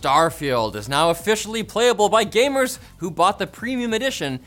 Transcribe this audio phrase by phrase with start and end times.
[0.00, 4.40] Starfield is now officially playable by gamers who bought the premium edition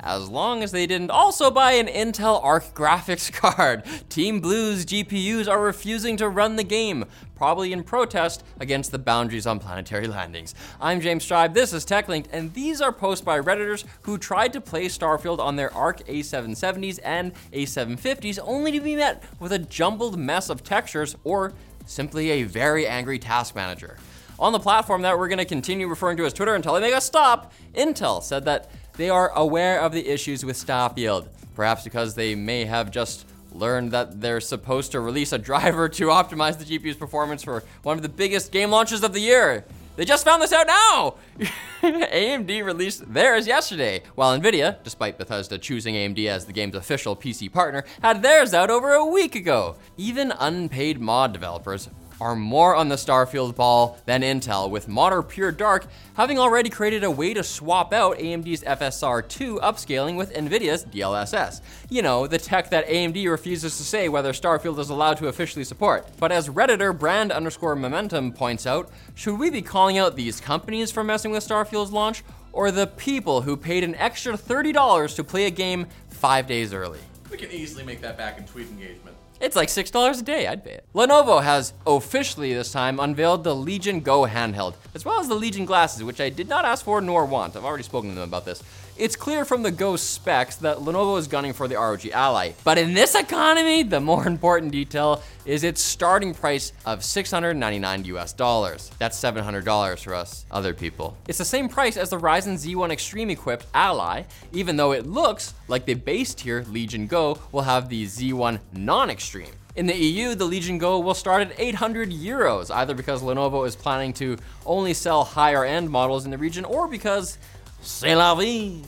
[0.00, 3.84] as long as they didn't also buy an Intel Arc graphics card.
[4.08, 7.04] Team Blue's GPUs are refusing to run the game,
[7.36, 10.56] probably in protest against the boundaries on planetary landings.
[10.80, 14.60] I'm James Tribe, this is TechLinked, and these are posts by Redditors who tried to
[14.60, 20.18] play Starfield on their Arc A770s and A750s only to be met with a jumbled
[20.18, 21.52] mess of textures or
[21.86, 23.98] simply a very angry task manager.
[24.38, 26.94] On the platform that we're going to continue referring to as Twitter until they make
[26.94, 32.14] us stop, Intel said that they are aware of the issues with Starfield, perhaps because
[32.14, 36.78] they may have just learned that they're supposed to release a driver to optimize the
[36.78, 39.64] GPU's performance for one of the biggest game launches of the year.
[39.96, 41.14] They just found this out now!
[41.82, 47.50] AMD released theirs yesterday, while Nvidia, despite Bethesda choosing AMD as the game's official PC
[47.50, 49.76] partner, had theirs out over a week ago.
[49.96, 51.88] Even unpaid mod developers
[52.20, 57.04] are more on the Starfield ball than Intel, with Modder Pure Dark having already created
[57.04, 61.60] a way to swap out AMD's FSR2 upscaling with NVIDIA's DLSS.
[61.90, 65.64] You know, the tech that AMD refuses to say whether Starfield is allowed to officially
[65.64, 66.06] support.
[66.18, 70.90] But as Redditor brand underscore momentum points out, should we be calling out these companies
[70.90, 75.46] for messing with Starfield's launch, or the people who paid an extra $30 to play
[75.46, 77.00] a game five days early?
[77.30, 79.16] We can easily make that back in tweet engagement.
[79.38, 80.84] It's like $6 a day, I'd pay it.
[80.94, 85.66] Lenovo has officially this time unveiled the Legion Go handheld, as well as the Legion
[85.66, 87.54] glasses, which I did not ask for nor want.
[87.54, 88.62] I've already spoken to them about this.
[88.98, 92.52] It's clear from the Go specs that Lenovo is gunning for the ROG Ally.
[92.64, 98.32] But in this economy, the more important detail is its starting price of 699 US
[98.32, 98.90] dollars.
[98.98, 101.14] That's $700 for us other people.
[101.28, 105.52] It's the same price as the Ryzen Z1 Extreme equipped Ally, even though it looks
[105.68, 109.52] like the base tier Legion Go will have the Z1 non-extreme.
[109.76, 113.76] In the EU, the Legion Go will start at 800 euros, either because Lenovo is
[113.76, 117.36] planning to only sell higher end models in the region or because
[117.80, 118.82] c'est la vie.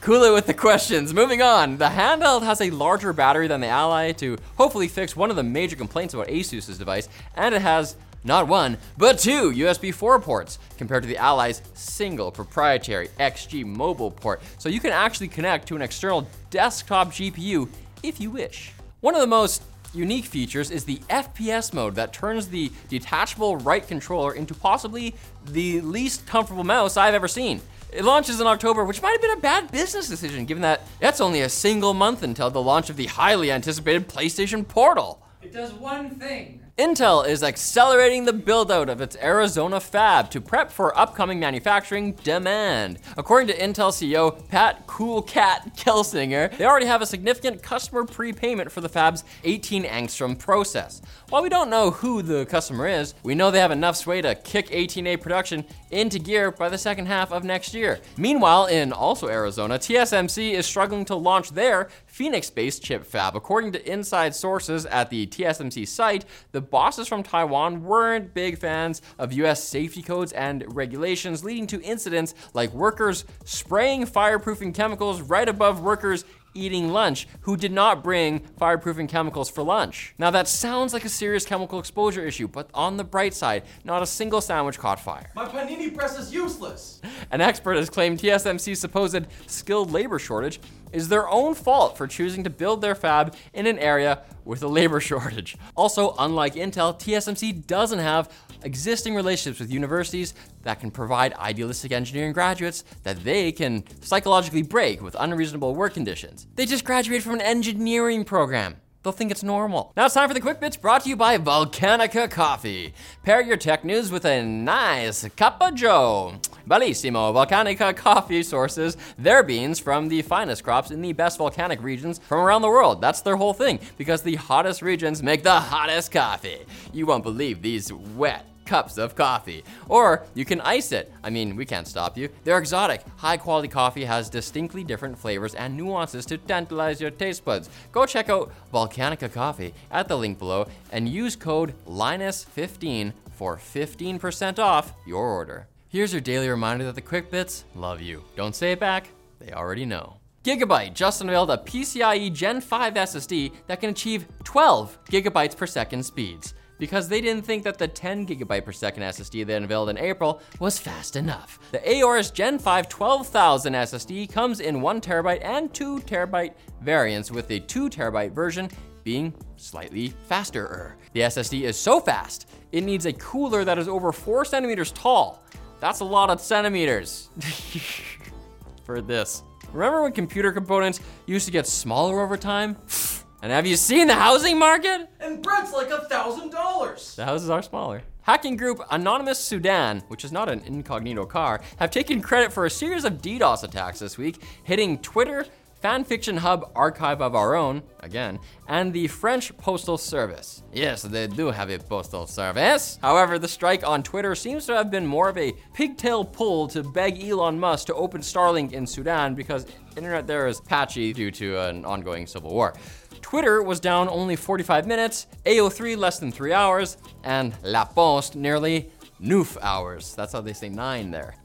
[0.00, 1.12] Cool it with the questions.
[1.12, 1.76] Moving on.
[1.76, 5.42] The handheld has a larger battery than the Ally to hopefully fix one of the
[5.42, 10.58] major complaints about Asus's device, and it has not one, but two USB 4 ports
[10.76, 14.40] compared to the Ally's single proprietary XG mobile port.
[14.58, 17.68] So you can actually connect to an external desktop GPU
[18.02, 18.72] if you wish.
[19.00, 19.62] One of the most
[19.94, 25.14] unique features is the FPS mode that turns the detachable right controller into possibly
[25.46, 27.60] the least comfortable mouse I've ever seen.
[27.90, 31.20] It launches in October, which might have been a bad business decision given that that's
[31.20, 35.22] only a single month until the launch of the highly anticipated PlayStation Portal.
[35.40, 36.60] It does one thing.
[36.78, 42.12] Intel is accelerating the build out of its Arizona fab to prep for upcoming manufacturing
[42.22, 43.00] demand.
[43.16, 48.70] According to Intel CEO Pat Cool Cat Gelsinger, they already have a significant customer prepayment
[48.70, 51.02] for the fab's 18 angstrom process.
[51.30, 54.36] While we don't know who the customer is, we know they have enough sway to
[54.36, 57.98] kick 18A production into gear by the second half of next year.
[58.16, 63.36] Meanwhile, in also Arizona, TSMC is struggling to launch their Phoenix based chip fab.
[63.36, 69.02] According to inside sources at the TSMC site, the bosses from Taiwan weren't big fans
[69.20, 75.48] of US safety codes and regulations, leading to incidents like workers spraying fireproofing chemicals right
[75.48, 76.24] above workers
[76.54, 80.14] eating lunch who did not bring fireproofing chemicals for lunch.
[80.18, 84.02] Now, that sounds like a serious chemical exposure issue, but on the bright side, not
[84.02, 85.30] a single sandwich caught fire.
[85.34, 87.00] My panini press is useless.
[87.30, 90.60] An expert has claimed TSMC's supposed skilled labor shortage
[90.92, 94.68] is their own fault for choosing to build their fab in an area with a
[94.68, 95.56] labor shortage.
[95.76, 98.32] Also, unlike Intel, TSMC doesn't have
[98.62, 105.00] existing relationships with universities that can provide idealistic engineering graduates that they can psychologically break
[105.00, 106.46] with unreasonable work conditions.
[106.56, 108.76] They just graduated from an engineering program.
[109.02, 109.92] They'll think it's normal.
[109.96, 112.94] Now it's time for the quick bits brought to you by Volcanica Coffee.
[113.22, 116.34] Pair your tech news with a nice cup of joe.
[116.68, 122.18] Bellissimo Volcanica coffee sources their beans from the finest crops in the best volcanic regions
[122.18, 123.00] from around the world.
[123.00, 126.66] That's their whole thing, because the hottest regions make the hottest coffee.
[126.92, 129.64] You won't believe these wet, cups of coffee.
[129.88, 131.10] Or you can ice it.
[131.24, 132.28] I mean, we can't stop you.
[132.44, 133.02] They're exotic.
[133.16, 137.70] High quality coffee has distinctly different flavors and nuances to tantalize your taste buds.
[137.92, 144.58] Go check out Volcanica Coffee at the link below and use code LINUS15 for 15%
[144.58, 145.66] off your order.
[145.90, 148.22] Here's your daily reminder that the Quick Bits love you.
[148.36, 149.08] Don't say it back,
[149.38, 150.18] they already know.
[150.44, 156.02] Gigabyte just unveiled a PCIe Gen 5 SSD that can achieve 12 gigabytes per second
[156.02, 159.96] speeds because they didn't think that the 10 gigabyte per second SSD they unveiled in
[159.96, 161.58] April was fast enough.
[161.72, 166.52] The Aorus Gen 5 12000 SSD comes in 1 terabyte and 2 terabyte
[166.82, 168.68] variants with the 2 terabyte version
[169.04, 170.98] being slightly faster.
[171.14, 175.42] The SSD is so fast, it needs a cooler that is over 4 centimeters tall.
[175.80, 177.30] That's a lot of centimeters
[178.84, 179.42] for this.
[179.72, 182.76] Remember when computer components used to get smaller over time?
[183.40, 185.08] And have you seen the housing market?
[185.20, 187.14] And bread's like a thousand dollars.
[187.14, 188.02] The houses are smaller.
[188.22, 192.70] Hacking group Anonymous Sudan, which is not an incognito car, have taken credit for a
[192.70, 195.46] series of DDoS attacks this week, hitting Twitter,
[195.82, 200.64] Fanfiction Hub Archive of Our Own, again, and the French Postal Service.
[200.72, 202.98] Yes, they do have a postal service.
[203.00, 206.82] However, the strike on Twitter seems to have been more of a pigtail pull to
[206.82, 209.66] beg Elon Musk to open Starlink in Sudan because
[209.96, 212.74] internet there is patchy due to an ongoing civil war.
[213.20, 218.90] Twitter was down only 45 minutes, AO3 less than 3 hours, and La Poste nearly
[219.20, 220.14] noof hours.
[220.16, 221.36] That's how they say 9 there.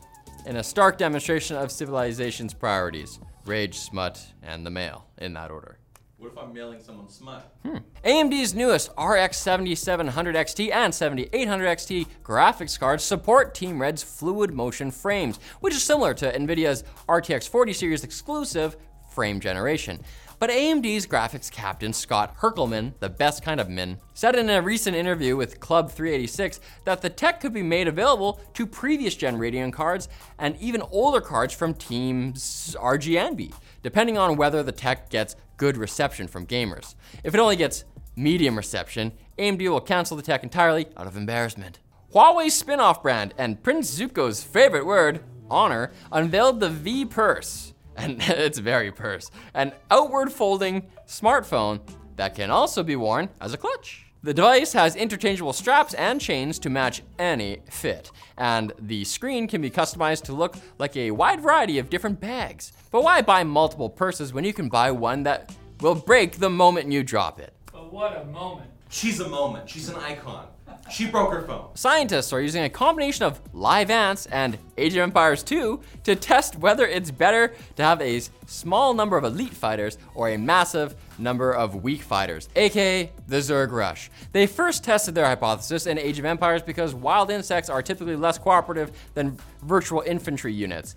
[0.45, 5.77] In a stark demonstration of civilization's priorities rage, smut, and the mail, in that order.
[6.17, 7.53] What if I'm mailing someone smut?
[7.63, 7.77] Hmm.
[8.05, 14.89] AMD's newest RX 7700 XT and 7800 XT graphics cards support Team Red's fluid motion
[14.89, 18.77] frames, which is similar to NVIDIA's RTX 40 series exclusive
[19.13, 19.99] frame generation.
[20.43, 24.93] But AMD's graphics captain, Scott Herkelman, the best kind of min, said in a recent
[24.93, 29.71] interview with Club 386 that the tech could be made available to previous gen Radeon
[29.71, 33.53] cards and even older cards from Team's RGNB,
[33.83, 36.95] depending on whether the tech gets good reception from gamers.
[37.23, 37.85] If it only gets
[38.17, 41.79] medium reception, AMD will cancel the tech entirely out of embarrassment.
[42.13, 47.72] Huawei's spin off brand and Prince Zuko's favorite word, Honor, unveiled the V Purse.
[47.95, 51.79] And it's very purse, an outward folding smartphone
[52.15, 54.05] that can also be worn as a clutch.
[54.23, 59.61] The device has interchangeable straps and chains to match any fit, and the screen can
[59.61, 62.71] be customized to look like a wide variety of different bags.
[62.89, 66.89] But why buy multiple purses when you can buy one that will break the moment
[66.89, 67.53] you drop it?
[67.69, 68.69] But what a moment.
[68.87, 69.69] She's a moment.
[69.69, 70.47] She's an icon.
[70.91, 71.69] She broke her phone.
[71.75, 76.57] Scientists are using a combination of live ants and Age of Empires 2 to test
[76.57, 81.53] whether it's better to have a small number of elite fighters or a massive number
[81.53, 84.11] of weak fighters, aka the Zerg Rush.
[84.33, 88.37] They first tested their hypothesis in Age of Empires because wild insects are typically less
[88.37, 90.95] cooperative than virtual infantry units.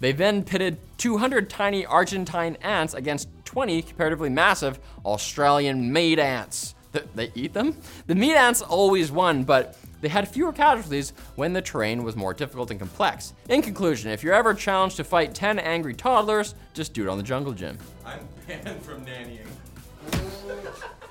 [0.00, 6.74] They then pitted 200 tiny Argentine ants against 20 comparatively massive Australian meat ants.
[6.98, 7.76] Th- they eat them?
[8.06, 12.34] The meat ants always won, but they had fewer casualties when the terrain was more
[12.34, 13.34] difficult and complex.
[13.48, 17.16] In conclusion, if you're ever challenged to fight 10 angry toddlers, just do it on
[17.16, 17.78] the jungle gym.
[18.04, 19.46] I'm banned from nannying.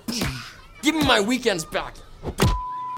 [0.82, 1.96] Give me my weekends back.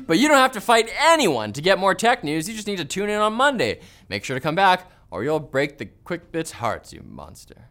[0.05, 2.47] But you don't have to fight anyone to get more tech news.
[2.49, 3.81] You just need to tune in on Monday.
[4.09, 7.67] Make sure to come back, or you'll break the Quick Bits hearts, you monster.